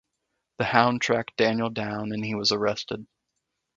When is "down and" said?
1.69-2.25